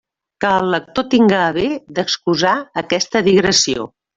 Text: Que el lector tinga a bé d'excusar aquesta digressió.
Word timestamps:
Que 0.45 0.53
el 0.61 0.69
lector 0.75 1.05
tinga 1.11 1.43
a 1.49 1.53
bé 1.59 1.67
d'excusar 1.99 2.57
aquesta 2.85 3.25
digressió. 3.33 3.91